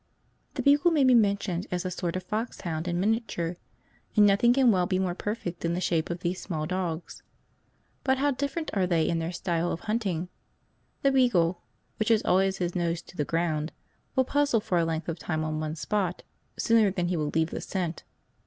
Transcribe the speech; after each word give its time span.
The 0.55 0.63
beagle 0.63 0.89
may 0.89 1.03
be 1.03 1.13
mentioned 1.13 1.67
as 1.69 1.85
a 1.85 1.91
sort 1.91 2.15
of 2.15 2.23
foxhound 2.23 2.87
in 2.87 2.99
miniature, 2.99 3.57
and 4.15 4.25
nothing 4.25 4.51
can 4.51 4.71
well 4.71 4.87
be 4.87 4.97
more 4.97 5.13
perfect 5.13 5.59
than 5.59 5.75
the 5.75 5.79
shape 5.79 6.09
of 6.09 6.21
these 6.21 6.41
small 6.41 6.65
dogs. 6.65 7.21
But 8.03 8.17
how 8.17 8.31
different 8.31 8.71
are 8.73 8.87
they 8.87 9.07
in 9.07 9.19
their 9.19 9.31
style 9.31 9.71
of 9.71 9.81
hunting! 9.81 10.29
The 11.03 11.11
beagle, 11.11 11.61
which 11.97 12.09
has 12.09 12.23
always 12.23 12.57
his 12.57 12.73
nose 12.73 13.03
to 13.03 13.15
the 13.15 13.23
ground, 13.25 13.73
will 14.15 14.25
puzzle 14.25 14.59
for 14.59 14.79
a 14.79 14.85
length 14.85 15.07
of 15.07 15.19
time 15.19 15.43
on 15.43 15.59
one 15.59 15.75
spot, 15.75 16.23
sooner 16.57 16.89
than 16.89 17.09
he 17.09 17.15
will 17.15 17.29
leave 17.29 17.51
the 17.51 17.61
scent. 17.61 18.03